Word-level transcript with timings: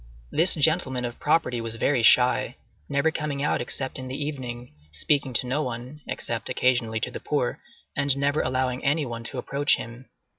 This 0.31 0.55
gentleman 0.55 1.05
of 1.05 1.19
property 1.19 1.61
was 1.61 1.75
very 1.75 2.01
shy,—never 2.01 3.11
coming 3.11 3.43
out 3.43 3.61
except 3.61 3.99
in 3.99 4.07
the 4.07 4.17
evening, 4.19 4.73
speaking 4.91 5.31
to 5.33 5.45
no 5.45 5.61
one, 5.61 6.01
except, 6.07 6.49
occasionally 6.49 6.99
to 7.01 7.11
the 7.11 7.19
poor, 7.19 7.59
and 7.95 8.17
never 8.17 8.41
allowing 8.41 8.83
any 8.83 9.05
one 9.05 9.23
to 9.25 9.37
approach 9.37 9.75
him. 9.75 10.09